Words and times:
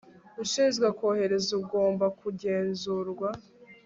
ushinzwe 0.43 0.87
kohereza 0.97 1.51
ugomba 1.61 2.05
kugenzurwa 2.19 3.29